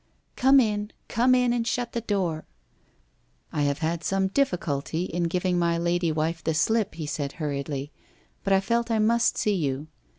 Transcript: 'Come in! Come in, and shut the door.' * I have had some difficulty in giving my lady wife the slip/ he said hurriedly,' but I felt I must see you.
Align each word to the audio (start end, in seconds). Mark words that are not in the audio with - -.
'Come 0.35 0.59
in! 0.59 0.89
Come 1.09 1.35
in, 1.35 1.53
and 1.53 1.67
shut 1.67 1.91
the 1.91 2.01
door.' 2.01 2.47
* 3.01 3.53
I 3.53 3.61
have 3.61 3.77
had 3.85 4.03
some 4.03 4.29
difficulty 4.29 5.03
in 5.03 5.25
giving 5.25 5.59
my 5.59 5.77
lady 5.77 6.11
wife 6.11 6.43
the 6.43 6.55
slip/ 6.55 6.95
he 6.95 7.05
said 7.05 7.33
hurriedly,' 7.33 7.91
but 8.43 8.51
I 8.51 8.61
felt 8.61 8.89
I 8.89 8.97
must 8.97 9.37
see 9.37 9.53
you. 9.53 9.85